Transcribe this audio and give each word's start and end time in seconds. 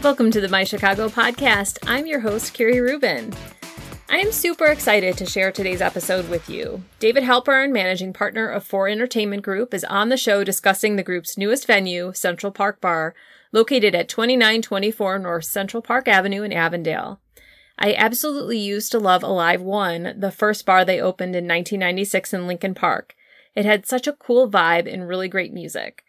Welcome 0.00 0.30
to 0.30 0.40
the 0.40 0.48
My 0.48 0.62
Chicago 0.62 1.08
podcast. 1.08 1.78
I'm 1.84 2.06
your 2.06 2.20
host, 2.20 2.54
Kiri 2.54 2.80
Rubin. 2.80 3.34
I 4.08 4.18
am 4.18 4.30
super 4.30 4.66
excited 4.66 5.18
to 5.18 5.26
share 5.26 5.50
today's 5.50 5.82
episode 5.82 6.30
with 6.30 6.48
you. 6.48 6.84
David 7.00 7.24
Halpern, 7.24 7.72
managing 7.72 8.12
partner 8.12 8.48
of 8.48 8.62
Four 8.62 8.88
Entertainment 8.88 9.42
Group, 9.42 9.74
is 9.74 9.82
on 9.82 10.08
the 10.08 10.16
show 10.16 10.44
discussing 10.44 10.94
the 10.94 11.02
group's 11.02 11.36
newest 11.36 11.66
venue, 11.66 12.12
Central 12.14 12.52
Park 12.52 12.80
Bar, 12.80 13.16
located 13.50 13.96
at 13.96 14.08
2924 14.08 15.18
North 15.18 15.46
Central 15.46 15.82
Park 15.82 16.06
Avenue 16.06 16.44
in 16.44 16.52
Avondale. 16.52 17.18
I 17.76 17.92
absolutely 17.94 18.58
used 18.58 18.92
to 18.92 19.00
love 19.00 19.24
Alive 19.24 19.60
One, 19.60 20.14
the 20.16 20.30
first 20.30 20.64
bar 20.64 20.84
they 20.84 21.00
opened 21.00 21.34
in 21.34 21.48
1996 21.48 22.32
in 22.32 22.46
Lincoln 22.46 22.74
Park. 22.74 23.16
It 23.56 23.64
had 23.64 23.84
such 23.84 24.06
a 24.06 24.12
cool 24.12 24.48
vibe 24.48 24.90
and 24.90 25.08
really 25.08 25.26
great 25.26 25.52
music. 25.52 26.04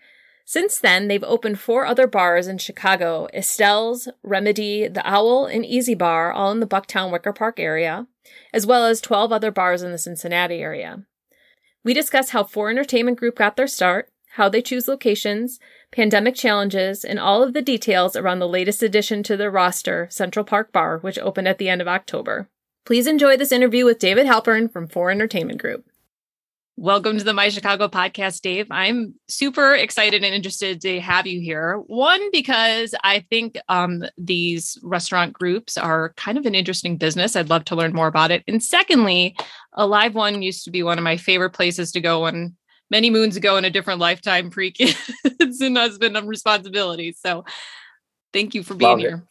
Since 0.50 0.80
then, 0.80 1.08
they've 1.10 1.24
opened 1.24 1.60
four 1.60 1.86
other 1.86 2.08
bars 2.08 2.48
in 2.48 2.58
Chicago 2.58 3.28
Estelle's, 3.36 4.10
Remedy, 4.24 4.88
The 4.88 5.08
Owl, 5.08 5.46
and 5.46 5.64
Easy 5.64 5.94
Bar, 5.94 6.34
all 6.34 6.52
in 6.52 6.60
the 6.60 6.66
Bucktown 6.66 7.12
Wicker 7.12 7.32
Park 7.32 7.60
area, 7.60 8.08
as 8.52 8.66
well 8.66 8.88
as 8.88 9.00
12 9.00 9.32
other 9.32 9.52
bars 9.52 9.84
in 9.84 9.92
the 9.92 10.00
Cincinnati 10.00 10.56
area. 10.56 11.06
We 11.84 11.94
discuss 11.94 12.32
how 12.32 12.44
Four 12.44 12.72
Entertainment 12.72 13.20
Group 13.20 13.36
got 13.36 13.58
their 13.58 13.68
start, 13.68 14.12
how 14.38 14.50
they 14.50 14.64
choose 14.64 14.88
locations, 14.88 15.60
pandemic 15.92 16.34
challenges, 16.34 17.06
and 17.06 17.20
all 17.20 17.44
of 17.44 17.54
the 17.54 17.62
details 17.62 18.16
around 18.16 18.40
the 18.40 18.48
latest 18.48 18.82
addition 18.82 19.22
to 19.22 19.38
their 19.38 19.52
roster, 19.52 20.08
Central 20.10 20.44
Park 20.44 20.72
Bar, 20.72 20.98
which 20.98 21.20
opened 21.20 21.48
at 21.48 21.60
the 21.60 21.70
end 21.70 21.80
of 21.80 21.88
October. 21.88 22.50
Please 22.86 23.06
enjoy 23.06 23.38
this 23.38 23.52
interview 23.52 23.86
with 23.86 24.00
David 24.00 24.26
Halpern 24.26 24.74
from 24.74 24.88
Four 24.88 25.12
Entertainment 25.12 25.62
Group. 25.62 25.86
Welcome 26.82 27.18
to 27.18 27.26
the 27.26 27.34
My 27.34 27.50
Chicago 27.50 27.90
podcast, 27.90 28.40
Dave. 28.40 28.68
I'm 28.72 29.14
super 29.28 29.76
excited 29.76 30.24
and 30.24 30.34
interested 30.34 30.80
to 30.80 31.02
have 31.02 31.28
you 31.28 31.42
here. 31.42 31.76
One, 31.88 32.32
because 32.32 32.96
I 33.04 33.26
think 33.30 33.58
um, 33.68 34.06
these 34.18 34.78
restaurant 34.82 35.34
groups 35.34 35.78
are 35.78 36.14
kind 36.16 36.38
of 36.38 36.46
an 36.46 36.56
interesting 36.56 36.96
business. 36.96 37.36
I'd 37.36 37.50
love 37.50 37.66
to 37.66 37.76
learn 37.76 37.92
more 37.92 38.08
about 38.08 38.32
it. 38.32 38.46
And 38.48 38.64
secondly, 38.64 39.36
Alive 39.74 40.16
One 40.16 40.42
used 40.42 40.64
to 40.64 40.72
be 40.72 40.82
one 40.82 40.98
of 40.98 41.04
my 41.04 41.18
favorite 41.18 41.50
places 41.50 41.92
to 41.92 42.00
go 42.00 42.22
when 42.22 42.56
many 42.90 43.10
moons 43.10 43.36
ago 43.36 43.58
in 43.58 43.66
a 43.66 43.70
different 43.70 44.00
lifetime 44.00 44.50
pre 44.50 44.72
kids 44.72 45.60
and 45.60 45.78
husband 45.78 46.16
of 46.16 46.28
responsibilities. 46.28 47.20
So 47.22 47.44
thank 48.32 48.56
you 48.56 48.64
for 48.64 48.76
being 48.76 49.00
here. 49.00 49.28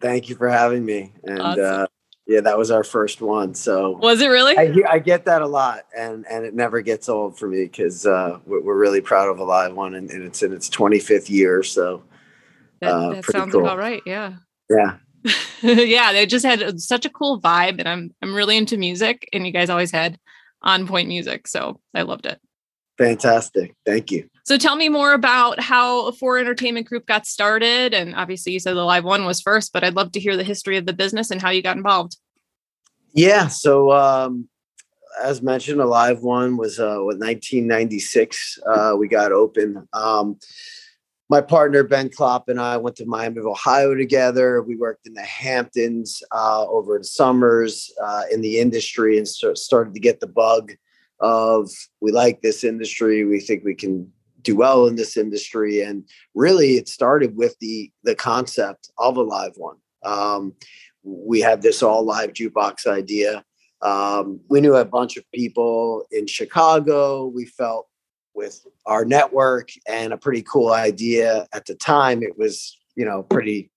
Thank 0.00 0.28
you 0.28 0.34
for 0.34 0.48
having 0.48 0.84
me. 0.84 1.12
And 1.22 1.40
Awesome. 1.40 1.64
uh, 1.64 1.86
yeah, 2.26 2.40
that 2.40 2.56
was 2.56 2.70
our 2.70 2.84
first 2.84 3.20
one. 3.20 3.54
So 3.54 3.96
Was 3.98 4.20
it 4.20 4.28
really? 4.28 4.56
I, 4.56 4.74
I 4.88 4.98
get 5.00 5.24
that 5.24 5.42
a 5.42 5.46
lot, 5.46 5.86
and 5.96 6.24
and 6.30 6.44
it 6.44 6.54
never 6.54 6.80
gets 6.80 7.08
old 7.08 7.38
for 7.38 7.48
me 7.48 7.64
because 7.64 8.06
uh, 8.06 8.38
we're, 8.46 8.76
really 8.76 9.00
proud 9.00 9.28
of 9.28 9.38
Alive 9.38 9.74
One, 9.74 9.94
and, 9.94 10.10
and 10.10 10.22
it's 10.22 10.42
in 10.42 10.52
its 10.52 10.68
25th 10.70 11.28
year. 11.28 11.62
So 11.62 12.02
that 12.80 12.92
uh, 12.92 13.08
that 13.14 13.24
pretty 13.24 13.38
sounds 13.38 13.52
cool. 13.52 13.62
about 13.62 13.78
right. 13.78 14.02
Yeah. 14.06 14.34
yeah, 14.70 14.96
yeah, 15.62 16.12
they 16.12 16.26
just 16.26 16.44
had 16.44 16.80
such 16.80 17.04
a 17.04 17.10
cool 17.10 17.40
vibe, 17.40 17.78
and 17.80 17.88
I'm 17.88 18.14
I'm 18.22 18.34
really 18.34 18.56
into 18.56 18.76
music, 18.76 19.28
and 19.32 19.46
you 19.46 19.52
guys 19.52 19.70
always 19.70 19.90
had 19.90 20.18
on 20.62 20.86
point 20.86 21.08
music, 21.08 21.48
so 21.48 21.80
I 21.94 22.02
loved 22.02 22.26
it. 22.26 22.40
Fantastic. 22.98 23.74
Thank 23.86 24.10
you. 24.10 24.28
So 24.44 24.58
tell 24.58 24.76
me 24.76 24.88
more 24.88 25.12
about 25.12 25.60
how 25.60 26.08
a 26.08 26.12
Four 26.12 26.38
Entertainment 26.38 26.86
Group 26.86 27.06
got 27.06 27.26
started, 27.26 27.94
and 27.94 28.14
obviously 28.14 28.52
you 28.52 28.60
said 28.60 28.74
the 28.74 28.84
live 28.84 29.04
one 29.04 29.24
was 29.24 29.40
first, 29.40 29.72
but 29.72 29.84
I'd 29.84 29.94
love 29.94 30.12
to 30.12 30.20
hear 30.20 30.36
the 30.36 30.44
history 30.44 30.76
of 30.76 30.86
the 30.86 30.92
business 30.92 31.30
and 31.30 31.40
how 31.40 31.50
you 31.50 31.62
got 31.62 31.76
involved. 31.76 32.16
Yeah. 33.14 33.48
So 33.48 33.92
um, 33.92 34.48
as 35.22 35.42
mentioned, 35.42 35.80
Alive 35.80 36.20
One 36.20 36.56
was 36.56 36.78
uh, 36.78 36.96
what 36.98 37.18
1996. 37.18 38.58
Uh, 38.66 38.94
we 38.98 39.08
got 39.08 39.32
open. 39.32 39.86
Um, 39.92 40.38
my 41.28 41.40
partner 41.40 41.82
Ben 41.82 42.10
Klopp 42.10 42.48
and 42.48 42.60
I 42.60 42.76
went 42.76 42.96
to 42.96 43.06
Miami 43.06 43.38
of 43.38 43.46
Ohio 43.46 43.94
together. 43.94 44.62
We 44.62 44.76
worked 44.76 45.06
in 45.06 45.14
the 45.14 45.22
Hamptons 45.22 46.22
uh, 46.30 46.66
over 46.66 46.98
the 46.98 47.04
summers 47.04 47.90
uh, 48.02 48.24
in 48.30 48.42
the 48.42 48.58
industry 48.58 49.16
and 49.16 49.26
so 49.26 49.54
started 49.54 49.94
to 49.94 50.00
get 50.00 50.20
the 50.20 50.26
bug 50.26 50.72
of 51.22 51.70
we 52.00 52.12
like 52.12 52.42
this 52.42 52.62
industry. 52.64 53.24
We 53.24 53.40
think 53.40 53.64
we 53.64 53.74
can 53.74 54.12
do 54.42 54.56
well 54.56 54.86
in 54.86 54.96
this 54.96 55.16
industry. 55.16 55.80
And 55.80 56.04
really, 56.34 56.72
it 56.72 56.88
started 56.88 57.36
with 57.36 57.56
the 57.60 57.90
the 58.02 58.14
concept 58.14 58.90
of 58.98 59.16
Alive 59.16 59.52
One. 59.56 59.76
Um, 60.02 60.54
we 61.02 61.40
had 61.40 61.62
this 61.62 61.82
all 61.82 62.04
live 62.04 62.32
jukebox 62.32 62.86
idea. 62.86 63.44
Um, 63.80 64.40
we 64.48 64.60
knew 64.60 64.76
a 64.76 64.84
bunch 64.84 65.16
of 65.16 65.24
people 65.32 66.04
in 66.12 66.26
Chicago. 66.26 67.26
We 67.26 67.46
felt 67.46 67.88
with 68.34 68.64
our 68.86 69.04
network 69.04 69.70
and 69.88 70.12
a 70.12 70.16
pretty 70.16 70.42
cool 70.42 70.72
idea 70.72 71.46
at 71.52 71.66
the 71.66 71.74
time. 71.74 72.22
It 72.22 72.38
was, 72.38 72.78
you 72.94 73.04
know, 73.04 73.24
pretty, 73.24 73.70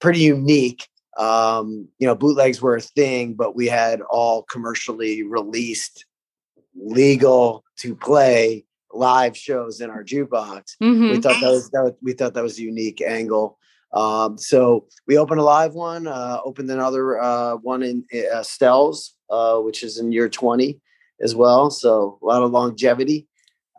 pretty 0.00 0.20
unique. 0.20 0.88
Um, 1.18 1.88
you 1.98 2.06
know, 2.06 2.14
bootlegs 2.14 2.62
were 2.62 2.76
a 2.76 2.80
thing, 2.80 3.34
but 3.34 3.54
we 3.54 3.66
had 3.66 4.00
all 4.00 4.44
commercially 4.44 5.22
released, 5.22 6.06
legal 6.74 7.64
to 7.78 7.94
play 7.94 8.64
live 8.92 9.36
shows 9.36 9.80
in 9.80 9.90
our 9.90 10.04
jukebox. 10.04 10.76
Mm-hmm. 10.82 11.10
We 11.10 11.20
thought 11.20 11.40
that 11.40 11.50
was, 11.50 11.70
that 11.70 11.82
was 11.82 11.92
we 12.02 12.12
thought 12.12 12.34
that 12.34 12.42
was 12.42 12.58
a 12.58 12.62
unique 12.62 13.00
angle. 13.00 13.58
Um, 13.92 14.38
so 14.38 14.86
we 15.06 15.18
opened 15.18 15.40
Alive 15.40 15.74
One, 15.74 16.06
uh, 16.06 16.38
opened 16.44 16.70
another 16.70 17.20
uh, 17.20 17.56
one 17.56 17.82
in 17.82 18.04
uh, 18.14 18.38
Estelle's, 18.38 19.14
uh, 19.28 19.58
which 19.58 19.82
is 19.82 19.98
in 19.98 20.12
year 20.12 20.28
20 20.28 20.80
as 21.20 21.34
well. 21.34 21.70
So 21.70 22.18
a 22.22 22.26
lot 22.26 22.42
of 22.42 22.50
longevity. 22.50 23.28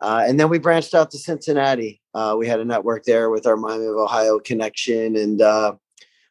Uh, 0.00 0.24
and 0.26 0.38
then 0.38 0.48
we 0.48 0.58
branched 0.58 0.94
out 0.94 1.10
to 1.10 1.18
Cincinnati. 1.18 2.00
Uh, 2.12 2.36
we 2.38 2.46
had 2.46 2.60
a 2.60 2.64
network 2.64 3.04
there 3.04 3.30
with 3.30 3.46
our 3.46 3.56
Miami 3.56 3.86
of 3.86 3.96
Ohio 3.96 4.38
connection, 4.38 5.16
and 5.16 5.40
uh, 5.40 5.72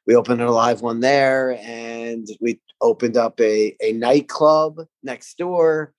we 0.05 0.15
opened 0.15 0.41
Alive 0.41 0.81
One 0.81 0.99
there. 0.99 1.57
And 1.61 2.27
we 2.39 2.59
opened 2.81 3.17
up 3.17 3.39
a, 3.41 3.75
a 3.81 3.93
nightclub 3.93 4.79
next 5.01 5.37
door. 5.37 5.93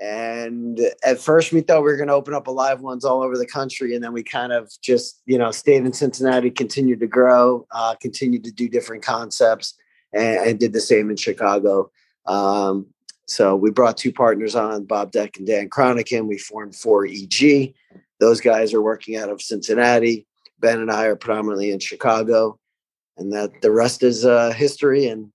And 0.00 0.78
at 1.04 1.18
first, 1.18 1.52
we 1.52 1.62
thought 1.62 1.82
we 1.82 1.90
were 1.90 1.96
going 1.96 2.08
to 2.08 2.14
open 2.14 2.34
up 2.34 2.46
Alive 2.46 2.82
Ones 2.82 3.04
all 3.04 3.22
over 3.22 3.38
the 3.38 3.46
country, 3.46 3.94
and 3.94 4.04
then 4.04 4.12
we 4.12 4.22
kind 4.22 4.52
of 4.52 4.70
just, 4.82 5.22
you 5.24 5.38
know, 5.38 5.50
stayed 5.50 5.86
in 5.86 5.92
Cincinnati, 5.92 6.50
continued 6.50 7.00
to 7.00 7.06
grow, 7.06 7.66
uh, 7.70 7.94
continued 8.00 8.44
to 8.44 8.52
do 8.52 8.68
different 8.68 9.02
concepts, 9.02 9.74
and, 10.12 10.38
and 10.38 10.60
did 10.60 10.74
the 10.74 10.80
same 10.80 11.08
in 11.08 11.16
Chicago. 11.16 11.90
Um, 12.26 12.88
so 13.26 13.56
we 13.56 13.70
brought 13.70 13.96
two 13.96 14.12
partners 14.12 14.54
on, 14.54 14.84
Bob 14.84 15.12
Deck 15.12 15.38
and 15.38 15.46
Dan 15.46 15.70
Cronican. 15.70 16.26
We 16.26 16.38
formed 16.38 16.74
4EG. 16.74 17.74
Those 18.20 18.40
guys 18.40 18.74
are 18.74 18.82
working 18.82 19.16
out 19.16 19.30
of 19.30 19.40
Cincinnati. 19.40 20.26
Ben 20.58 20.80
and 20.80 20.90
I 20.90 21.06
are 21.06 21.16
predominantly 21.16 21.70
in 21.70 21.78
Chicago, 21.78 22.58
and 23.16 23.32
that 23.32 23.62
the 23.62 23.70
rest 23.70 24.02
is 24.02 24.24
uh, 24.24 24.52
history 24.52 25.06
and 25.06 25.30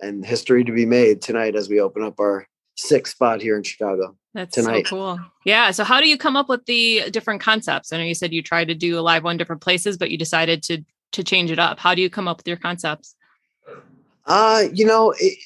and 0.00 0.26
history 0.26 0.64
to 0.64 0.72
be 0.72 0.84
made 0.84 1.22
tonight 1.22 1.54
as 1.54 1.68
we 1.68 1.80
open 1.80 2.02
up 2.02 2.18
our 2.18 2.46
sixth 2.82 3.14
spot 3.14 3.40
here 3.40 3.56
in 3.56 3.62
Chicago. 3.62 4.16
That's 4.34 4.54
tonight. 4.54 4.86
so 4.86 4.96
cool. 4.96 5.20
Yeah. 5.44 5.70
So 5.70 5.84
how 5.84 6.00
do 6.00 6.08
you 6.08 6.16
come 6.16 6.36
up 6.36 6.48
with 6.48 6.64
the 6.66 7.10
different 7.10 7.40
concepts? 7.40 7.92
I 7.92 7.98
know 7.98 8.04
you 8.04 8.14
said 8.14 8.32
you 8.32 8.42
tried 8.42 8.68
to 8.68 8.74
do 8.74 8.98
Alive 8.98 9.24
One 9.24 9.36
different 9.36 9.62
places, 9.62 9.96
but 9.96 10.10
you 10.10 10.18
decided 10.18 10.62
to 10.64 10.84
to 11.12 11.22
change 11.22 11.50
it 11.50 11.58
up. 11.58 11.78
How 11.78 11.94
do 11.94 12.02
you 12.02 12.10
come 12.10 12.28
up 12.28 12.38
with 12.38 12.48
your 12.48 12.56
concepts? 12.56 13.14
Uh, 14.24 14.64
you 14.72 14.86
know, 14.86 15.12
it, 15.18 15.38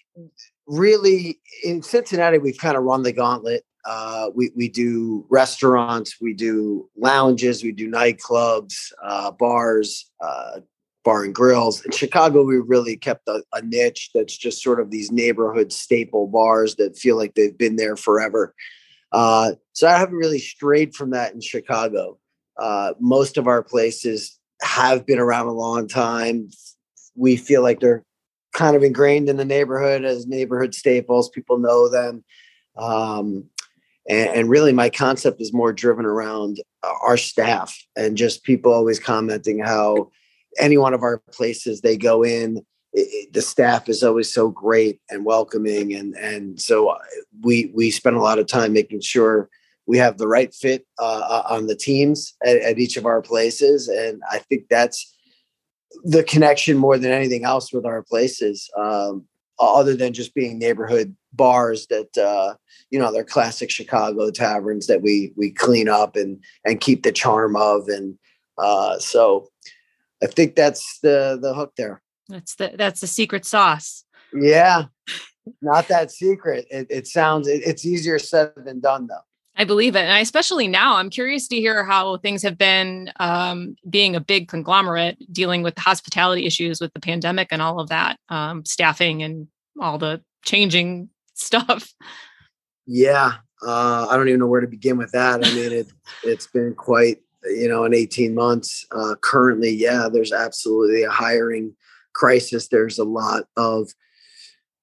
really 0.66 1.38
in 1.64 1.82
Cincinnati, 1.82 2.38
we've 2.38 2.58
kind 2.58 2.76
of 2.76 2.84
run 2.84 3.02
the 3.02 3.12
gauntlet. 3.12 3.64
Uh, 3.84 4.30
we 4.34 4.50
we 4.56 4.68
do 4.68 5.24
restaurants, 5.28 6.16
we 6.20 6.34
do 6.34 6.88
lounges, 6.96 7.62
we 7.62 7.72
do 7.72 7.88
nightclubs, 7.88 8.92
uh, 9.02 9.30
bars, 9.30 10.10
uh, 10.20 10.60
bar 11.06 11.22
and 11.22 11.34
grills. 11.34 11.84
In 11.84 11.92
Chicago, 11.92 12.42
we 12.42 12.56
really 12.58 12.96
kept 12.96 13.28
a, 13.28 13.40
a 13.54 13.62
niche 13.62 14.10
that's 14.12 14.36
just 14.36 14.60
sort 14.60 14.80
of 14.80 14.90
these 14.90 15.12
neighborhood 15.12 15.72
staple 15.72 16.26
bars 16.26 16.74
that 16.74 16.98
feel 16.98 17.16
like 17.16 17.34
they've 17.34 17.56
been 17.56 17.76
there 17.76 17.96
forever. 17.96 18.52
Uh, 19.12 19.52
so 19.72 19.86
I 19.86 19.96
haven't 19.96 20.16
really 20.16 20.40
strayed 20.40 20.96
from 20.96 21.10
that 21.10 21.32
in 21.32 21.40
Chicago. 21.40 22.18
Uh, 22.58 22.94
most 22.98 23.38
of 23.38 23.46
our 23.46 23.62
places 23.62 24.36
have 24.62 25.06
been 25.06 25.20
around 25.20 25.46
a 25.46 25.52
long 25.52 25.86
time. 25.86 26.50
We 27.14 27.36
feel 27.36 27.62
like 27.62 27.78
they're 27.78 28.04
kind 28.52 28.74
of 28.74 28.82
ingrained 28.82 29.28
in 29.28 29.36
the 29.36 29.44
neighborhood 29.44 30.04
as 30.04 30.26
neighborhood 30.26 30.74
staples. 30.74 31.30
People 31.30 31.58
know 31.58 31.88
them. 31.88 32.24
Um, 32.76 33.44
and, 34.08 34.30
and 34.30 34.50
really, 34.50 34.72
my 34.72 34.90
concept 34.90 35.40
is 35.40 35.52
more 35.52 35.72
driven 35.72 36.04
around 36.04 36.60
our 36.82 37.16
staff 37.16 37.78
and 37.96 38.16
just 38.16 38.42
people 38.42 38.72
always 38.72 38.98
commenting 38.98 39.60
how 39.60 40.10
any 40.58 40.78
one 40.78 40.94
of 40.94 41.02
our 41.02 41.22
places 41.32 41.80
they 41.80 41.96
go 41.96 42.22
in, 42.24 42.64
it, 42.92 43.32
the 43.32 43.42
staff 43.42 43.88
is 43.88 44.02
always 44.02 44.32
so 44.32 44.48
great 44.48 45.00
and 45.10 45.24
welcoming, 45.24 45.94
and 45.94 46.14
and 46.16 46.60
so 46.60 46.88
uh, 46.88 46.98
we 47.42 47.70
we 47.74 47.90
spend 47.90 48.16
a 48.16 48.22
lot 48.22 48.38
of 48.38 48.46
time 48.46 48.72
making 48.72 49.00
sure 49.00 49.48
we 49.86 49.98
have 49.98 50.18
the 50.18 50.28
right 50.28 50.52
fit 50.54 50.86
uh, 50.98 51.22
uh, 51.28 51.42
on 51.48 51.66
the 51.66 51.76
teams 51.76 52.34
at, 52.44 52.56
at 52.56 52.78
each 52.78 52.96
of 52.96 53.06
our 53.06 53.22
places, 53.22 53.88
and 53.88 54.22
I 54.30 54.38
think 54.38 54.64
that's 54.68 55.14
the 56.04 56.24
connection 56.24 56.76
more 56.76 56.98
than 56.98 57.12
anything 57.12 57.44
else 57.44 57.72
with 57.72 57.86
our 57.86 58.02
places. 58.02 58.70
Um, 58.76 59.26
other 59.58 59.96
than 59.96 60.12
just 60.12 60.34
being 60.34 60.58
neighborhood 60.58 61.16
bars 61.32 61.86
that 61.88 62.16
uh, 62.18 62.54
you 62.90 62.98
know 62.98 63.12
they're 63.12 63.24
classic 63.24 63.70
Chicago 63.70 64.30
taverns 64.30 64.86
that 64.86 65.02
we 65.02 65.32
we 65.36 65.50
clean 65.50 65.88
up 65.88 66.16
and 66.16 66.42
and 66.64 66.80
keep 66.80 67.02
the 67.02 67.12
charm 67.12 67.56
of 67.56 67.88
and 67.88 68.18
uh, 68.58 68.98
so 68.98 69.48
I 70.22 70.26
think 70.26 70.54
that's 70.54 70.98
the 71.02 71.38
the 71.40 71.54
hook 71.54 71.72
there. 71.76 72.02
That's 72.28 72.54
the 72.56 72.72
that's 72.76 73.00
the 73.00 73.06
secret 73.06 73.44
sauce. 73.44 74.04
Yeah, 74.32 74.84
not 75.62 75.88
that 75.88 76.10
secret. 76.10 76.66
It, 76.70 76.86
it 76.90 77.06
sounds 77.06 77.48
it, 77.48 77.62
it's 77.64 77.84
easier 77.86 78.18
said 78.18 78.52
than 78.56 78.80
done 78.80 79.06
though. 79.06 79.24
I 79.58 79.64
believe 79.64 79.96
it. 79.96 80.00
And 80.00 80.12
I, 80.12 80.20
especially 80.20 80.68
now, 80.68 80.96
I'm 80.96 81.08
curious 81.08 81.48
to 81.48 81.56
hear 81.56 81.82
how 81.84 82.18
things 82.18 82.42
have 82.42 82.58
been 82.58 83.10
um, 83.18 83.76
being 83.88 84.14
a 84.14 84.20
big 84.20 84.48
conglomerate, 84.48 85.16
dealing 85.32 85.62
with 85.62 85.76
the 85.76 85.80
hospitality 85.80 86.44
issues 86.44 86.80
with 86.80 86.92
the 86.92 87.00
pandemic 87.00 87.48
and 87.50 87.62
all 87.62 87.80
of 87.80 87.88
that, 87.88 88.18
um, 88.28 88.64
staffing 88.66 89.22
and 89.22 89.48
all 89.80 89.96
the 89.96 90.20
changing 90.44 91.08
stuff. 91.34 91.92
Yeah. 92.86 93.34
Uh, 93.66 94.06
I 94.10 94.16
don't 94.16 94.28
even 94.28 94.40
know 94.40 94.46
where 94.46 94.60
to 94.60 94.66
begin 94.66 94.98
with 94.98 95.12
that. 95.12 95.44
I 95.44 95.54
mean, 95.54 95.72
it, 95.72 95.88
it's 96.22 96.46
been 96.46 96.74
quite, 96.74 97.18
you 97.48 97.68
know, 97.68 97.84
in 97.84 97.94
18 97.94 98.34
months. 98.34 98.86
Uh, 98.92 99.14
currently, 99.20 99.70
yeah, 99.70 100.08
there's 100.12 100.32
absolutely 100.32 101.02
a 101.02 101.10
hiring 101.10 101.74
crisis. 102.14 102.68
There's 102.68 102.98
a 102.98 103.04
lot 103.04 103.44
of 103.56 103.90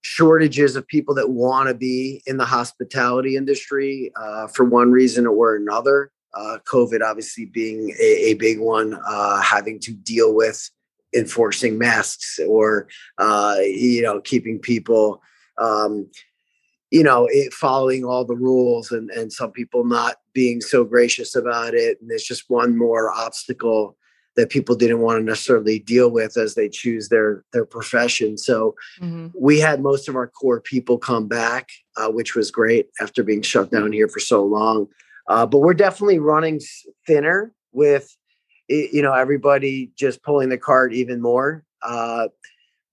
shortages 0.01 0.75
of 0.75 0.87
people 0.87 1.15
that 1.15 1.29
want 1.29 1.69
to 1.69 1.73
be 1.73 2.21
in 2.25 2.37
the 2.37 2.45
hospitality 2.45 3.35
industry 3.35 4.11
uh, 4.15 4.47
for 4.47 4.65
one 4.65 4.91
reason 4.91 5.25
or 5.25 5.55
another. 5.55 6.11
Uh, 6.33 6.57
COVID 6.65 7.01
obviously 7.01 7.45
being 7.45 7.91
a, 7.99 8.31
a 8.31 8.33
big 8.33 8.59
one, 8.59 8.99
uh, 9.07 9.41
having 9.41 9.79
to 9.81 9.93
deal 9.93 10.33
with 10.33 10.69
enforcing 11.15 11.77
masks 11.77 12.39
or 12.47 12.87
uh, 13.17 13.55
you 13.61 14.01
know 14.01 14.19
keeping 14.21 14.59
people 14.59 15.21
um, 15.59 16.09
you 16.91 17.03
know 17.03 17.27
it, 17.29 17.53
following 17.53 18.03
all 18.03 18.25
the 18.25 18.35
rules 18.35 18.91
and 18.91 19.09
and 19.11 19.31
some 19.31 19.51
people 19.51 19.85
not 19.85 20.15
being 20.33 20.61
so 20.61 20.83
gracious 20.83 21.35
about 21.35 21.73
it 21.73 21.99
and 22.01 22.11
it's 22.11 22.27
just 22.27 22.49
one 22.49 22.77
more 22.77 23.11
obstacle 23.11 23.97
that 24.35 24.49
people 24.49 24.75
didn't 24.75 25.01
want 25.01 25.19
to 25.19 25.23
necessarily 25.23 25.79
deal 25.79 26.09
with 26.09 26.37
as 26.37 26.55
they 26.55 26.69
choose 26.69 27.09
their 27.09 27.43
their 27.53 27.65
profession. 27.65 28.37
So 28.37 28.75
mm-hmm. 28.99 29.27
we 29.39 29.59
had 29.59 29.81
most 29.81 30.09
of 30.09 30.15
our 30.15 30.27
core 30.27 30.61
people 30.61 30.97
come 30.97 31.27
back, 31.27 31.69
uh, 31.97 32.09
which 32.09 32.35
was 32.35 32.51
great 32.51 32.87
after 32.99 33.23
being 33.23 33.41
shut 33.41 33.71
down 33.71 33.91
here 33.91 34.07
for 34.07 34.19
so 34.19 34.43
long. 34.43 34.87
Uh, 35.27 35.45
but 35.45 35.59
we're 35.59 35.73
definitely 35.73 36.19
running 36.19 36.59
thinner 37.05 37.53
with 37.71 38.15
you 38.67 39.01
know 39.01 39.13
everybody 39.13 39.91
just 39.95 40.23
pulling 40.23 40.49
the 40.49 40.57
cart 40.57 40.93
even 40.93 41.21
more. 41.21 41.63
Uh, 41.81 42.27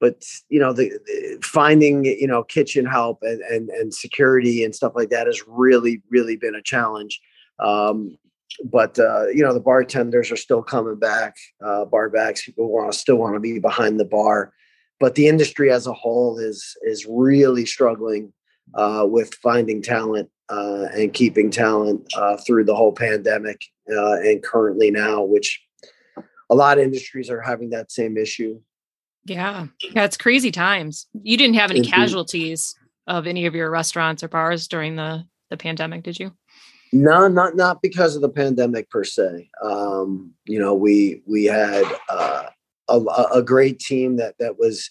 but 0.01 0.25
you 0.49 0.59
know 0.59 0.73
the, 0.73 0.91
the, 1.07 1.39
finding 1.43 2.05
you 2.05 2.27
know 2.27 2.43
kitchen 2.43 2.85
help 2.85 3.21
and, 3.23 3.41
and 3.43 3.71
and 3.71 3.95
security 3.95 4.65
and 4.65 4.75
stuff 4.75 4.93
like 4.95 5.11
that 5.11 5.27
has 5.27 5.43
really 5.47 6.03
really 6.11 6.37
been 6.37 6.55
a 6.55 6.63
challenge 6.63 7.21
um, 7.61 8.17
but 8.65 8.99
uh, 8.99 9.29
you 9.29 9.43
know 9.43 9.55
the 9.55 9.61
bartenders 9.61 10.31
are 10.31 10.37
still 10.37 10.63
coming 10.63 10.97
back 10.97 11.37
uh, 11.65 11.85
bar 11.85 12.11
backs 12.11 12.45
people 12.45 12.71
want 12.71 12.93
to 12.93 12.99
still 12.99 13.17
want 13.17 13.35
to 13.35 13.41
be 13.41 13.59
behind 13.59 13.99
the 13.99 14.05
bar. 14.05 14.53
But 14.99 15.15
the 15.15 15.29
industry 15.29 15.71
as 15.71 15.87
a 15.87 15.93
whole 15.93 16.39
is 16.39 16.77
is 16.83 17.07
really 17.09 17.65
struggling 17.67 18.33
uh, 18.75 19.07
with 19.09 19.35
finding 19.35 19.83
talent 19.83 20.31
uh, 20.49 20.87
and 20.93 21.13
keeping 21.13 21.51
talent 21.51 22.07
uh, 22.17 22.37
through 22.39 22.65
the 22.65 22.75
whole 22.75 22.93
pandemic 22.93 23.65
uh, 23.91 24.15
and 24.15 24.43
currently 24.43 24.91
now 24.91 25.23
which 25.23 25.63
a 26.51 26.55
lot 26.55 26.79
of 26.79 26.85
industries 26.85 27.31
are 27.31 27.41
having 27.41 27.71
that 27.71 27.93
same 27.93 28.17
issue. 28.17 28.61
Yeah. 29.25 29.69
Yeah 29.95 30.05
it's 30.05 30.17
crazy 30.17 30.51
times. 30.51 31.07
You 31.23 31.37
didn't 31.37 31.57
have 31.57 31.71
any 31.71 31.81
Indeed. 31.81 31.93
casualties 31.93 32.75
of 33.07 33.27
any 33.27 33.47
of 33.47 33.55
your 33.55 33.71
restaurants 33.71 34.23
or 34.23 34.29
bars 34.29 34.69
during 34.69 34.97
the 34.97 35.25
the 35.51 35.57
pandemic 35.57 36.05
did 36.05 36.19
you 36.19 36.33
no, 36.93 37.29
not 37.29 37.57
not 37.57 37.83
because 37.83 38.17
of 38.17 38.23
the 38.23 38.29
pandemic 38.29 38.91
per 38.91 39.05
se. 39.05 39.49
Um, 39.63 40.33
you 40.47 40.59
know, 40.59 40.75
we 40.75 41.23
we 41.27 41.45
had 41.45 41.85
uh, 42.09 42.47
a, 42.89 43.01
a 43.35 43.43
great 43.43 43.79
team 43.79 44.17
that 44.17 44.37
that 44.39 44.59
was 44.59 44.91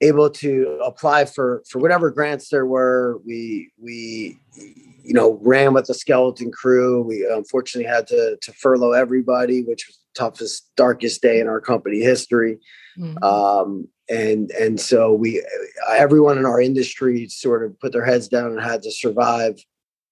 able 0.00 0.30
to 0.30 0.80
apply 0.84 1.24
for 1.24 1.62
for 1.68 1.78
whatever 1.78 2.10
grants 2.10 2.48
there 2.48 2.66
were. 2.66 3.20
We 3.24 3.70
we 3.80 4.38
you 4.56 5.14
know 5.14 5.38
ran 5.42 5.74
with 5.74 5.86
the 5.86 5.94
skeleton 5.94 6.50
crew. 6.50 7.02
We 7.02 7.26
unfortunately 7.30 7.90
had 7.90 8.06
to 8.08 8.36
to 8.40 8.52
furlough 8.52 8.92
everybody, 8.92 9.62
which 9.62 9.86
was 9.86 9.96
the 9.96 10.20
toughest, 10.20 10.70
darkest 10.76 11.22
day 11.22 11.38
in 11.40 11.46
our 11.46 11.60
company 11.60 12.00
history. 12.00 12.58
Mm-hmm. 12.98 13.22
Um, 13.22 13.88
and 14.08 14.50
and 14.52 14.80
so 14.80 15.12
we 15.12 15.44
everyone 15.88 16.38
in 16.38 16.46
our 16.46 16.60
industry 16.60 17.28
sort 17.28 17.64
of 17.64 17.78
put 17.78 17.92
their 17.92 18.04
heads 18.04 18.26
down 18.26 18.50
and 18.50 18.60
had 18.60 18.82
to 18.82 18.90
survive 18.90 19.54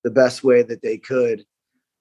the 0.07 0.11
best 0.13 0.45
way 0.45 0.63
that 0.63 0.83
they 0.83 0.97
could. 0.97 1.45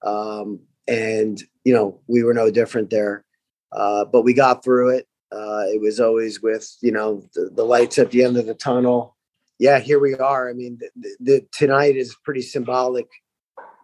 Um, 0.04 0.60
and, 0.88 1.42
you 1.64 1.74
know, 1.74 2.00
we 2.06 2.22
were 2.22 2.36
no 2.36 2.52
different 2.52 2.92
there. 2.92 3.26
Uh, 3.72 4.06
but 4.06 4.22
we 4.22 4.32
got 4.32 4.64
through 4.64 4.90
it. 4.90 5.08
Uh, 5.32 5.64
it 5.74 5.82
was 5.82 6.00
always 6.00 6.40
with, 6.40 6.72
you 6.84 6.92
know, 6.92 7.24
the, 7.34 7.50
the, 7.56 7.64
lights 7.64 7.98
at 7.98 8.12
the 8.12 8.24
end 8.24 8.38
of 8.38 8.46
the 8.46 8.54
tunnel. 8.54 9.18
Yeah, 9.58 9.80
here 9.80 10.00
we 10.00 10.14
are. 10.14 10.48
I 10.48 10.54
mean, 10.54 10.78
the, 10.96 11.16
the, 11.20 11.48
tonight 11.52 11.96
is 11.96 12.16
pretty 12.24 12.44
symbolic 12.44 13.08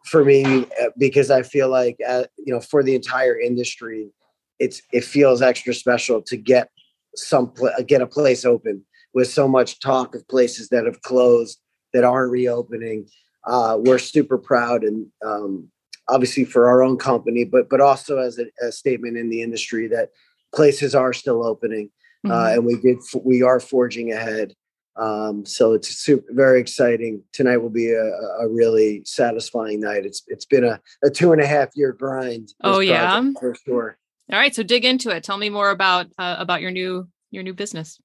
for 0.05 0.23
me 0.23 0.67
uh, 0.79 0.89
because 0.99 1.31
I 1.31 1.41
feel 1.41 1.69
like, 1.69 1.97
uh, 2.07 2.25
you 2.37 2.53
know, 2.53 2.61
for 2.61 2.83
the 2.83 2.93
entire 2.93 3.39
industry, 3.39 4.11
it's 4.59 4.83
it 4.93 5.03
feels 5.03 5.41
extra 5.41 5.73
special 5.73 6.21
to 6.21 6.37
get 6.37 6.69
some 7.15 7.51
pl- 7.53 7.73
get 7.87 8.01
a 8.01 8.07
place 8.07 8.45
open 8.45 8.85
with 9.15 9.29
so 9.29 9.47
much 9.47 9.79
talk 9.79 10.13
of 10.13 10.27
places 10.27 10.69
that 10.69 10.85
have 10.85 11.01
closed 11.01 11.59
that 11.93 12.03
aren't 12.03 12.31
reopening 12.31 13.07
uh, 13.45 13.77
we're 13.79 13.97
super 13.97 14.37
proud 14.37 14.83
and 14.83 15.07
um, 15.25 15.69
obviously 16.07 16.45
for 16.45 16.67
our 16.67 16.83
own 16.83 16.97
company, 16.97 17.43
but 17.43 17.69
but 17.69 17.81
also 17.81 18.17
as 18.17 18.39
a, 18.39 18.45
a, 18.65 18.71
statement 18.71 19.17
in 19.17 19.29
the 19.29 19.41
industry 19.41 19.87
that 19.87 20.09
places 20.53 20.93
are 20.93 21.13
still 21.13 21.45
opening, 21.45 21.89
uh, 22.25 22.29
mm-hmm. 22.29 22.31
uh, 22.31 22.49
and 22.53 22.65
we 22.65 22.79
did 22.81 22.97
we 23.23 23.41
are 23.41 23.59
forging 23.59 24.11
ahead. 24.11 24.53
Um, 24.97 25.45
so 25.45 25.73
it's 25.73 25.87
super 25.87 26.27
very 26.31 26.59
exciting. 26.59 27.23
Tonight 27.31 27.57
will 27.57 27.69
be 27.69 27.91
a, 27.91 28.03
a 28.41 28.49
really 28.49 29.03
satisfying 29.05 29.79
night. 29.79 30.05
It's 30.05 30.23
it's 30.27 30.45
been 30.45 30.65
a, 30.65 30.79
a 31.03 31.09
two 31.09 31.31
and 31.31 31.41
a 31.41 31.47
half 31.47 31.69
year 31.75 31.93
grind. 31.93 32.49
Oh 32.63 32.79
yeah, 32.79 33.23
for 33.39 33.55
sure. 33.65 33.97
All 34.31 34.39
right, 34.39 34.53
so 34.53 34.63
dig 34.63 34.85
into 34.85 35.09
it. 35.09 35.23
Tell 35.23 35.37
me 35.37 35.49
more 35.49 35.71
about 35.71 36.07
uh, 36.17 36.35
about 36.37 36.61
your 36.61 36.71
new 36.71 37.07
your 37.31 37.43
new 37.43 37.53
business. 37.53 37.99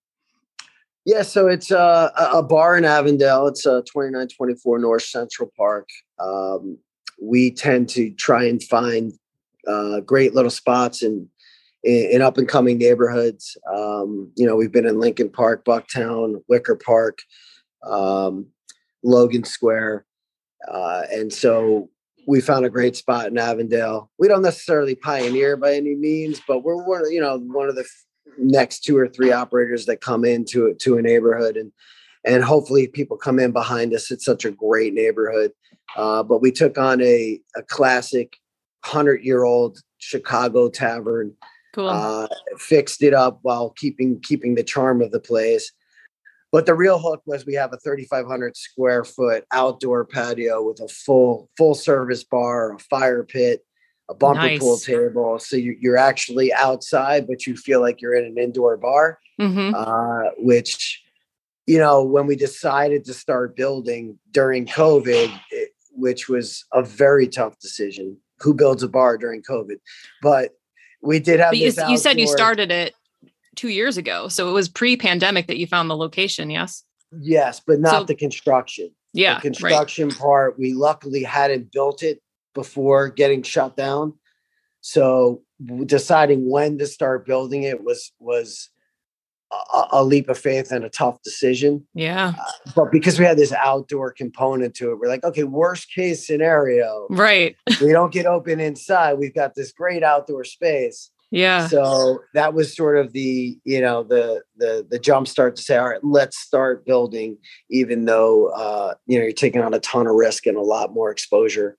Yeah, 1.07 1.23
so 1.23 1.47
it's 1.47 1.71
uh, 1.71 2.11
a 2.33 2.43
bar 2.43 2.77
in 2.77 2.85
Avondale. 2.85 3.47
It's 3.47 3.65
uh, 3.65 3.83
2924 3.83 4.81
North 4.81 5.05
Central 5.05 5.53
Park. 5.57 5.89
Um, 6.19 6.79
we 7.23 7.53
tend 7.53 7.89
to 7.91 8.11
try 8.11 8.43
and 8.47 8.61
find 8.61 9.13
uh, 9.69 10.01
great 10.01 10.35
little 10.35 10.51
spots 10.51 11.05
in 11.05 11.29
in, 11.85 12.11
in 12.11 12.23
up 12.23 12.39
and 12.39 12.49
coming 12.49 12.79
neighborhoods. 12.79 13.57
Um, 13.73 14.33
you 14.35 14.49
know, 14.49 14.57
we've 14.57 14.73
been 14.73 14.85
in 14.85 14.99
Lincoln 14.99 15.31
Park, 15.31 15.65
Bucktown, 15.65 16.43
Wicker 16.49 16.75
Park, 16.75 17.21
um, 17.85 18.49
Logan 19.05 19.45
Square, 19.45 20.07
uh, 20.67 21.03
and 21.13 21.33
so 21.33 21.89
we 22.27 22.41
found 22.41 22.67
a 22.67 22.71
great 22.71 22.97
spot 22.97 23.29
in 23.29 23.39
Avondale. 23.39 24.11
We 24.19 24.27
don't 24.27 24.43
necessarily 24.43 24.97
pioneer 24.97 25.57
by 25.57 25.77
any 25.77 25.95
means, 25.95 26.41
but 26.49 26.65
we're 26.65 26.83
one, 26.83 27.09
you 27.13 27.21
know, 27.21 27.39
one 27.39 27.69
of 27.69 27.77
the 27.77 27.87
next 28.39 28.81
two 28.81 28.97
or 28.97 29.09
three 29.09 29.33
operators 29.33 29.87
that 29.87 30.01
come 30.01 30.25
into 30.25 30.75
to 30.75 30.99
a 30.99 31.03
neighborhood 31.03 31.57
and 31.57 31.73
and 32.25 32.43
hopefully 32.43 32.89
people 32.89 33.17
come 33.17 33.39
in 33.39 33.53
behind 33.53 33.95
us. 33.95 34.11
It's 34.11 34.25
such 34.25 34.45
a 34.45 34.51
great 34.51 34.93
neighborhood. 34.93 35.53
Uh, 35.97 36.25
but 36.25 36.43
we 36.43 36.51
took 36.51 36.77
on 36.77 37.01
a, 37.01 37.41
a 37.55 37.63
classic 37.63 38.37
100 38.85 39.25
year 39.25 39.45
old 39.45 39.79
chicago 39.99 40.69
tavern 40.69 41.35
cool. 41.75 41.89
uh, 41.89 42.27
fixed 42.59 43.03
it 43.03 43.15
up 43.15 43.39
while 43.43 43.71
keeping 43.71 44.21
keeping 44.21 44.55
the 44.55 44.65
charm 44.65 45.01
of 45.01 45.13
the 45.13 45.21
place. 45.21 45.73
But 46.53 46.67
the 46.67 46.75
real 46.75 46.99
hook 46.99 47.23
was 47.27 47.45
we 47.45 47.55
have 47.55 47.73
a 47.73 47.79
3500 47.79 48.57
square 48.57 49.05
foot 49.05 49.45
outdoor 49.53 50.05
patio 50.05 50.63
with 50.63 50.81
a 50.81 50.89
full 50.89 51.51
full 51.57 51.75
service 51.75 52.25
bar 52.25 52.75
a 52.75 52.79
fire 52.79 53.25
pit 53.25 53.66
a 54.09 54.15
bumper 54.15 54.41
nice. 54.41 54.61
pool 54.61 54.79
table. 54.79 55.39
So 55.39 55.57
you're 55.57 55.97
actually 55.97 56.53
outside, 56.53 57.27
but 57.27 57.47
you 57.47 57.57
feel 57.57 57.81
like 57.81 58.01
you're 58.01 58.15
in 58.15 58.25
an 58.25 58.39
indoor 58.39 58.77
bar, 58.77 59.19
mm-hmm. 59.41 59.75
uh, 59.75 60.31
which, 60.39 61.03
you 61.67 61.79
know, 61.79 62.05
when 62.05 62.27
we 62.27 62.37
decided 62.37 63.05
to 63.07 63.15
start 63.15 63.57
building 63.57 64.19
during 64.31 64.67
COVID, 64.67 65.37
it, 65.51 65.71
which 65.93 66.29
was 66.29 66.65
a 66.73 66.83
very 66.83 67.27
tough 67.27 67.59
decision. 67.59 68.17
Who 68.41 68.53
builds 68.53 68.83
a 68.83 68.89
bar 68.89 69.17
during 69.17 69.43
COVID? 69.43 69.77
But 70.23 70.53
we 71.03 71.19
did 71.19 71.41
have. 71.41 71.55
You, 71.55 71.73
you 71.89 71.97
said 71.97 72.21
you 72.21 72.27
started 72.27 72.71
it 72.71 72.95
two 73.55 73.69
years 73.69 73.97
ago, 73.97 74.29
so 74.29 74.49
it 74.51 74.53
was 74.53 74.69
pre-pandemic 74.69 75.47
that 75.47 75.57
you 75.57 75.67
found 75.67 75.89
the 75.89 75.97
location. 75.97 76.51
Yes. 76.51 76.85
Yes, 77.19 77.63
but 77.67 77.81
not 77.81 77.91
so, 77.91 78.05
the 78.05 78.15
construction. 78.15 78.91
Yeah, 79.15 79.37
the 79.37 79.41
construction 79.41 80.09
right. 80.09 80.19
part. 80.19 80.59
We 80.59 80.75
luckily 80.75 81.23
hadn't 81.23 81.73
built 81.73 82.03
it 82.03 82.21
before 82.57 83.09
getting 83.09 83.45
shut 83.45 83.77
down. 83.77 84.15
So 84.81 85.43
deciding 85.85 86.51
when 86.51 86.79
to 86.79 86.87
start 86.87 87.27
building 87.27 87.63
it 87.63 87.85
was 87.85 88.13
was 88.19 88.71
a, 89.53 89.85
a 89.93 90.05
leap 90.05 90.29
of 90.29 90.39
faith 90.39 90.73
and 90.73 90.85
a 90.85 90.91
tough 90.91 91.23
decision. 91.23 91.87
Yeah. 91.95 92.33
Uh, 92.39 92.73
but 92.75 92.91
because 92.91 93.19
we 93.19 93.25
had 93.25 93.37
this 93.37 93.53
outdoor 93.53 94.13
component 94.13 94.75
to 94.77 94.91
it, 94.91 94.99
we're 94.99 95.09
like, 95.09 95.25
okay, 95.25 95.45
worst 95.45 95.93
case 95.95 96.27
scenario. 96.27 97.07
Right. 97.11 97.57
we 97.81 97.93
don't 97.93 98.13
get 98.13 98.27
open 98.27 98.59
inside. 98.59 99.15
We've 99.15 99.35
got 99.35 99.55
this 99.55 99.73
great 99.73 100.03
outdoor 100.03 100.45
space. 100.45 101.11
Yeah. 101.33 101.67
So 101.67 102.21
that 102.35 102.55
was 102.55 102.75
sort 102.75 102.97
of 102.97 103.13
the, 103.13 103.59
you 103.65 103.81
know, 103.81 104.05
the 104.05 104.43
the 104.57 104.87
the 104.89 104.99
jump 104.99 105.27
start 105.27 105.57
to 105.57 105.63
say, 105.63 105.77
all 105.77 105.89
right, 105.89 106.05
let's 106.05 106.39
start 106.39 106.87
building, 106.87 107.39
even 107.69 108.05
though 108.05 108.49
uh, 108.49 108.95
you 109.07 109.19
know, 109.19 109.25
you're 109.25 109.33
taking 109.33 109.61
on 109.61 109.75
a 109.75 109.81
ton 109.81 110.07
of 110.07 110.15
risk 110.15 110.47
and 110.47 110.57
a 110.57 110.63
lot 110.63 110.95
more 110.95 111.11
exposure 111.11 111.77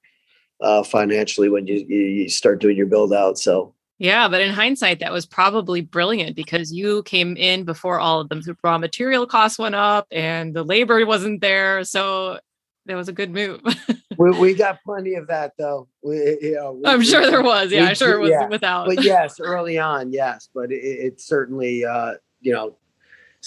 uh 0.62 0.84
financially 0.84 1.50
when 1.50 1.68
you 1.68 1.86
you 1.88 2.30
start 2.30 2.60
doing 2.60 2.78
your 2.78 2.88
build 2.88 3.14
out. 3.14 3.38
So 3.38 3.74
yeah, 4.00 4.28
but 4.28 4.42
in 4.42 4.54
hindsight, 4.54 5.00
that 5.00 5.12
was 5.12 5.26
probably 5.26 5.82
brilliant 5.82 6.36
because 6.36 6.72
you 6.72 7.02
came 7.04 7.36
in 7.36 7.64
before 7.64 8.00
all 8.00 8.20
of 8.20 8.30
the 8.30 8.56
raw 8.64 8.78
material 8.78 9.26
costs 9.26 9.58
went 9.58 9.74
up 9.74 10.08
and 10.12 10.54
the 10.54 10.64
labor 10.64 11.04
wasn't 11.06 11.42
there. 11.42 11.84
So 11.84 12.40
that 12.86 12.96
was 12.96 13.10
a 13.10 13.14
good 13.14 13.32
move. 13.32 13.62
we, 14.18 14.32
we 14.40 14.54
got 14.54 14.80
plenty 14.84 15.16
of 15.16 15.28
that 15.28 15.54
though. 15.58 15.88
We, 16.04 16.18
you 16.42 16.56
know, 16.56 16.74
we, 16.74 16.86
I'm 16.86 17.02
sure 17.02 17.26
there 17.26 17.42
was. 17.42 17.72
Yeah, 17.72 17.86
I'm 17.86 17.96
sure 17.96 18.14
it 18.14 18.22
was 18.22 18.30
yeah. 18.30 18.48
without. 18.48 18.86
But 18.86 19.04
yes, 19.04 19.40
early 19.40 19.80
on, 19.80 20.12
yes. 20.12 20.48
But 20.54 20.72
it, 20.72 20.84
it 20.84 21.22
certainly, 21.22 21.84
uh, 21.84 22.14
you 22.42 22.54
know, 22.54 22.78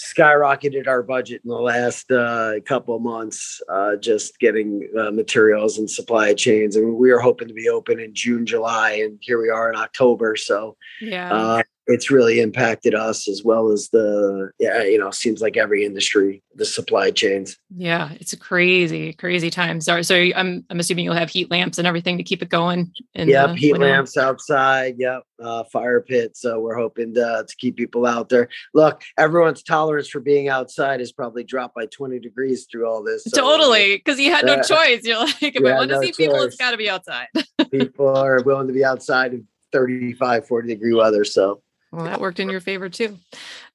skyrocketed 0.01 0.87
our 0.87 1.03
budget 1.03 1.41
in 1.43 1.49
the 1.49 1.55
last 1.55 2.11
uh, 2.11 2.53
couple 2.65 2.95
of 2.95 3.01
months, 3.01 3.61
uh, 3.69 3.95
just 3.97 4.39
getting 4.39 4.89
uh, 4.99 5.11
materials 5.11 5.77
and 5.77 5.89
supply 5.89 6.33
chains. 6.33 6.75
And 6.75 6.95
we 6.95 7.11
were 7.11 7.19
hoping 7.19 7.47
to 7.47 7.53
be 7.53 7.69
open 7.69 7.99
in 7.99 8.13
June, 8.13 8.45
July, 8.45 8.93
and 8.93 9.19
here 9.21 9.41
we 9.41 9.49
are 9.49 9.71
in 9.71 9.77
October. 9.77 10.35
So, 10.35 10.75
yeah, 10.99 11.31
uh, 11.31 11.63
it's 11.91 12.09
really 12.09 12.39
impacted 12.39 12.95
us 12.95 13.27
as 13.27 13.43
well 13.43 13.71
as 13.71 13.89
the 13.89 14.51
yeah 14.59 14.83
you 14.83 14.97
know 14.97 15.11
seems 15.11 15.41
like 15.41 15.57
every 15.57 15.85
industry 15.85 16.41
the 16.55 16.65
supply 16.65 17.11
chains. 17.11 17.57
Yeah 17.75 18.11
it's 18.19 18.33
a 18.33 18.37
crazy 18.37 19.13
crazy 19.13 19.49
time. 19.49 19.81
So, 19.81 20.01
so 20.01 20.15
i'm 20.35 20.65
i'm 20.69 20.79
assuming 20.79 21.05
you'll 21.05 21.13
have 21.13 21.29
heat 21.29 21.51
lamps 21.51 21.77
and 21.77 21.87
everything 21.87 22.17
to 22.17 22.23
keep 22.23 22.41
it 22.41 22.49
going 22.49 22.91
yeah 23.13 23.53
heat 23.53 23.73
winter. 23.73 23.87
lamps 23.87 24.17
outside 24.17 24.95
yep 24.97 25.23
uh, 25.41 25.63
fire 25.65 26.01
pit 26.01 26.37
so 26.37 26.59
we're 26.59 26.77
hoping 26.77 27.13
to, 27.15 27.45
to 27.47 27.55
keep 27.57 27.75
people 27.75 28.05
out 28.05 28.29
there. 28.29 28.47
Look 28.73 29.03
everyone's 29.17 29.63
tolerance 29.63 30.07
for 30.07 30.19
being 30.19 30.49
outside 30.49 30.99
has 30.99 31.11
probably 31.11 31.43
dropped 31.43 31.75
by 31.75 31.87
20 31.87 32.19
degrees 32.19 32.67
through 32.71 32.87
all 32.87 33.03
this 33.03 33.23
so, 33.23 33.41
totally 33.41 33.97
because 33.97 34.19
you 34.19 34.31
had 34.31 34.45
no 34.45 34.53
uh, 34.53 34.63
choice. 34.63 35.03
You're 35.03 35.19
like 35.19 35.41
if 35.41 35.61
yeah, 35.61 35.71
i 35.71 35.75
want 35.75 35.89
to 35.89 35.99
see 35.99 36.07
choice. 36.07 36.17
people 36.17 36.41
it's 36.41 36.55
got 36.57 36.71
to 36.71 36.77
be 36.77 36.89
outside. 36.89 37.27
People 37.71 38.09
are 38.17 38.41
willing 38.43 38.67
to 38.67 38.73
be 38.73 38.83
outside 38.83 39.33
in 39.33 39.47
35 39.71 40.47
40 40.47 40.67
degree 40.67 40.93
weather 40.93 41.23
so 41.23 41.61
well, 41.91 42.05
that 42.05 42.21
worked 42.21 42.39
in 42.39 42.49
your 42.49 42.61
favor 42.61 42.89
too. 42.89 43.17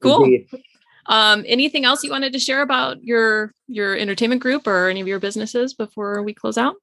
Cool. 0.01 0.25
Indeed. 0.25 0.49
Um, 1.09 1.45
anything 1.47 1.85
else 1.85 2.03
you 2.03 2.11
wanted 2.11 2.33
to 2.33 2.39
share 2.39 2.63
about 2.63 3.03
your 3.05 3.53
your 3.69 3.97
entertainment 3.97 4.43
group 4.43 4.67
or 4.67 4.89
any 4.89 5.01
of 5.01 5.07
your 5.07 5.21
businesses 5.21 5.75
before 5.75 6.23
we 6.23 6.35
close 6.35 6.59
out? 6.59 6.77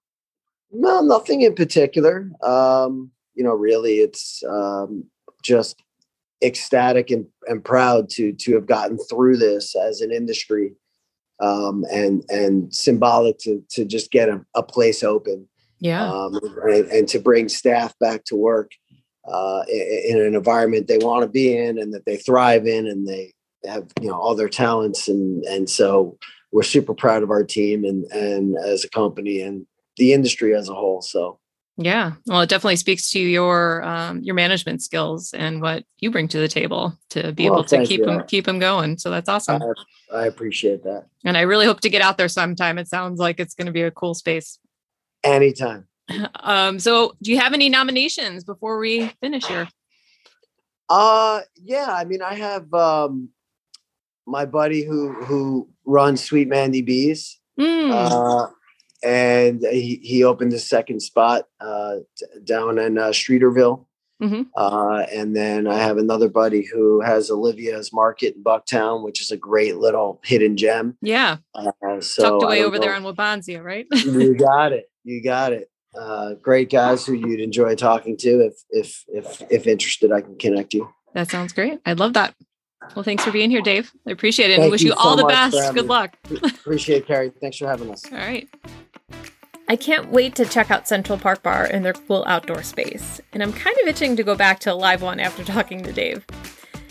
No, 0.72 1.02
nothing 1.02 1.42
in 1.42 1.56
particular. 1.56 2.32
Um, 2.42 3.12
you 3.36 3.44
know, 3.44 3.54
really, 3.54 3.96
it's 3.96 4.44
um, 4.48 5.06
just 5.44 5.82
ecstatic 6.44 7.10
and, 7.12 7.26
and 7.48 7.64
proud 7.64 8.10
to 8.12 8.34
to 8.34 8.54
have 8.56 8.66
gotten 8.66 8.98
through 8.98 9.38
this 9.38 9.76
as 9.76 10.02
an 10.02 10.12
industry, 10.12 10.74
um, 11.42 11.84
and 11.92 12.24
and 12.30 12.74
symbolic 12.74 13.40
to 13.40 13.64
to 13.72 13.84
just 13.84 14.10
get 14.12 14.30
a, 14.30 14.46
a 14.56 14.64
place 14.64 15.04
open. 15.04 15.48
Yeah, 15.80 16.10
um, 16.10 16.40
and, 16.64 16.86
and 16.88 17.08
to 17.10 17.20
bring 17.20 17.50
staff 17.50 17.94
back 18.00 18.24
to 18.26 18.38
work 18.38 18.72
uh, 19.26 19.64
in 19.70 20.20
an 20.20 20.36
environment 20.36 20.88
they 20.88 20.98
want 20.98 21.24
to 21.24 21.30
be 21.30 21.58
in 21.58 21.80
and 21.80 21.94
that 21.94 22.06
they 22.06 22.18
thrive 22.18 22.68
in 22.68 22.88
and 22.88 23.08
they 23.08 23.34
have 23.66 23.88
you 24.02 24.10
know 24.10 24.20
all 24.20 24.36
their 24.36 24.50
talents 24.50 25.08
and 25.08 25.44
and 25.46 25.70
so 25.70 26.18
we're 26.52 26.64
super 26.64 26.94
proud 26.94 27.24
of 27.24 27.32
our 27.32 27.44
team 27.44 27.86
and 27.86 28.06
and 28.12 28.58
as 28.58 28.84
a 28.84 28.90
company 28.90 29.42
and 29.42 29.66
the 29.98 30.14
industry 30.14 30.56
as 30.56 30.70
a 30.70 30.74
whole 30.74 31.02
so. 31.02 31.40
Yeah 31.78 32.14
well 32.28 32.42
it 32.42 32.50
definitely 32.50 32.76
speaks 32.76 33.10
to 33.12 33.20
your 33.20 33.82
um, 33.84 34.22
your 34.22 34.36
management 34.36 34.84
skills 34.84 35.34
and 35.34 35.60
what 35.60 35.86
you 35.98 36.12
bring 36.12 36.28
to 36.28 36.38
the 36.38 36.48
table 36.48 36.96
to 37.10 37.32
be 37.32 37.50
well, 37.50 37.60
able 37.60 37.64
to 37.70 37.86
keep 37.86 38.02
you. 38.02 38.06
them 38.06 38.24
keep 38.28 38.46
them 38.46 38.60
going 38.60 39.00
so 39.00 39.10
that's 39.10 39.28
awesome. 39.28 39.60
I, 40.12 40.16
I 40.16 40.26
appreciate 40.28 40.84
that. 40.84 41.06
And 41.26 41.36
i 41.36 41.42
really 41.42 41.66
hope 41.66 41.80
to 41.82 41.90
get 41.90 42.04
out 42.04 42.18
there 42.18 42.28
sometime 42.28 42.78
it 42.78 42.88
sounds 42.88 43.20
like 43.20 43.40
it's 43.40 43.56
going 43.56 43.66
to 43.66 43.72
be 43.72 43.82
a 43.82 43.90
cool 43.90 44.14
space. 44.14 44.60
Anytime 45.24 45.88
Um, 46.42 46.80
so 46.80 47.16
do 47.22 47.32
you 47.32 47.40
have 47.40 47.54
any 47.54 47.70
nominations 47.70 48.44
before 48.44 48.78
we 48.78 49.08
finish 49.22 49.46
here? 49.46 49.68
Uh 50.90 51.42
yeah, 51.56 51.88
I 51.90 52.04
mean 52.04 52.22
I 52.22 52.34
have 52.36 52.74
um 52.74 53.30
my 54.28 54.46
buddy 54.46 54.84
who 54.84 55.14
who 55.14 55.70
runs 55.86 56.24
Sweet 56.24 56.48
Mandy 56.50 56.82
B's. 56.82 57.40
Mm. 57.60 57.92
Uh 57.92 58.52
and 59.04 59.66
he, 59.70 60.00
he 60.02 60.24
opened 60.24 60.54
a 60.54 60.60
second 60.60 61.02
spot 61.02 61.48
uh, 61.60 61.98
down 62.44 62.80
in 62.80 62.98
uh, 62.98 63.08
Streeterville. 63.08 63.86
Mm-hmm. 64.22 64.44
Uh, 64.56 65.00
and 65.12 65.36
then 65.36 65.68
I 65.68 65.80
have 65.80 65.98
another 65.98 66.30
buddy 66.30 66.64
who 66.64 67.02
has 67.02 67.30
Olivia's 67.30 67.92
Market 67.92 68.36
in 68.36 68.44
Bucktown, 68.44 69.04
which 69.04 69.20
is 69.20 69.32
a 69.32 69.36
great 69.36 69.76
little 69.76 70.22
hidden 70.24 70.56
gem. 70.56 70.98
Yeah. 71.02 71.38
Uh, 71.54 72.00
so 72.00 72.40
Tucked 72.40 72.44
away 72.44 72.64
over 72.64 72.78
know. 72.78 72.82
there 72.82 72.96
on 72.96 73.04
Wabansia, 73.04 73.62
right? 73.62 73.86
you 73.92 74.36
got 74.38 74.72
it. 74.72 74.90
You 75.04 75.22
got 75.22 75.52
it 75.52 75.70
uh, 75.96 76.34
great 76.36 76.70
guys 76.70 77.06
who 77.06 77.14
you'd 77.14 77.40
enjoy 77.40 77.76
talking 77.76 78.18
to. 78.18 78.42
If 78.42 78.54
if 78.70 79.04
if 79.08 79.42
if 79.50 79.68
interested, 79.68 80.12
I 80.12 80.22
can 80.22 80.38
connect 80.38 80.74
you. 80.74 80.90
That 81.14 81.30
sounds 81.30 81.54
great. 81.54 81.80
I'd 81.86 82.00
love 82.00 82.14
that. 82.14 82.36
Well, 82.96 83.04
thanks 83.04 83.24
for 83.24 83.32
being 83.32 83.50
here, 83.50 83.62
Dave. 83.62 83.92
I 84.08 84.12
appreciate 84.12 84.52
it. 84.52 84.56
Thank 84.56 84.64
and 84.64 84.72
wish 84.72 84.82
you, 84.82 84.90
you 84.90 84.96
all 84.96 85.18
so 85.18 85.24
the 85.24 85.28
best. 85.28 85.74
Good 85.74 85.88
luck. 85.88 86.18
appreciate 86.44 87.04
it, 87.04 87.08
Carrie. 87.08 87.32
Thanks 87.40 87.58
for 87.58 87.68
having 87.68 87.90
us. 87.92 88.04
All 88.12 88.18
right. 88.18 88.50
I 89.70 89.78
can't 89.78 90.10
wait 90.10 90.36
to 90.36 90.46
check 90.46 90.70
out 90.70 90.88
Central 90.88 91.18
Park 91.18 91.42
Bar 91.42 91.66
and 91.66 91.86
their 91.86 91.94
cool 91.94 92.26
outdoor 92.28 92.64
space. 92.64 93.22
And 93.32 93.42
I'm 93.42 93.54
kind 93.54 93.76
of 93.82 93.88
itching 93.88 94.16
to 94.18 94.24
go 94.24 94.36
back 94.36 94.60
to 94.60 94.74
Alive 94.74 95.02
One 95.02 95.20
after 95.20 95.44
talking 95.46 95.84
to 95.84 95.94
Dave. 95.94 96.26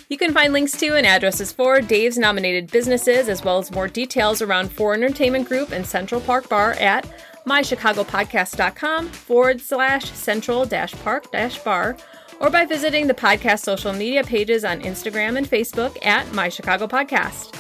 You 0.09 0.19
can 0.19 0.33
find 0.35 0.53
links 0.53 0.73
to 0.73 0.95
and 0.97 1.07
addresses 1.07 1.53
for 1.53 1.81
Dave's 1.81 2.19
nominated 2.19 2.71
businesses, 2.71 3.29
as 3.29 3.43
well 3.43 3.59
as 3.59 3.71
more 3.71 3.89
details 3.89 4.43
around 4.43 4.71
Four 4.71 4.95
Entertainment 4.95 5.49
Group 5.49 5.73
and 5.73 5.87
Central 5.87 6.21
Park 6.21 6.49
Bar 6.49 6.73
at 6.73 7.07
mychicagopodcast.com 7.47 9.09
forward 9.09 9.61
slash 9.61 10.11
central 10.13 10.65
dash 10.65 10.93
park 11.03 11.31
dash 11.33 11.59
bar 11.59 11.97
or 12.41 12.51
by 12.51 12.65
visiting 12.65 13.07
the 13.07 13.15
podcast 13.15 13.61
social 13.61 13.93
media 13.93 14.25
pages 14.25 14.65
on 14.65 14.81
Instagram 14.81 15.37
and 15.37 15.49
Facebook 15.49 15.97
at 16.05 16.33
My 16.33 16.49
Chicago 16.49 16.87
Podcast. 16.87 17.55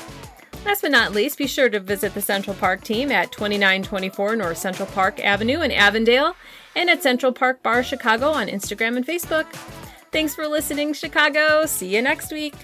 Last 0.64 0.82
but 0.82 0.90
not 0.92 1.12
least, 1.12 1.38
be 1.38 1.46
sure 1.46 1.68
to 1.68 1.80
visit 1.80 2.14
the 2.14 2.20
Central 2.20 2.54
Park 2.54 2.82
team 2.84 3.10
at 3.10 3.32
2924 3.32 4.36
North 4.36 4.58
Central 4.58 4.86
Park 4.88 5.18
Avenue 5.24 5.60
in 5.60 5.72
Avondale 5.72 6.36
and 6.76 6.88
at 6.88 7.02
Central 7.02 7.32
Park 7.32 7.62
Bar 7.62 7.82
Chicago 7.82 8.30
on 8.30 8.46
Instagram 8.46 8.96
and 8.96 9.06
Facebook. 9.06 9.46
Thanks 10.12 10.34
for 10.34 10.46
listening, 10.46 10.92
Chicago. 10.92 11.66
See 11.66 11.94
you 11.94 12.02
next 12.02 12.32
week. 12.32 12.54